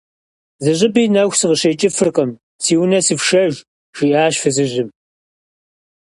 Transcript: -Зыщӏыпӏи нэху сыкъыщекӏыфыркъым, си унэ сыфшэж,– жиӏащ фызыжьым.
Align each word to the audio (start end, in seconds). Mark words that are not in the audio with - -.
-Зыщӏыпӏи 0.63 1.03
нэху 1.15 1.37
сыкъыщекӏыфыркъым, 1.39 2.31
си 2.63 2.73
унэ 2.81 2.99
сыфшэж,– 3.05 3.53
жиӏащ 3.97 4.35
фызыжьым. 4.41 4.89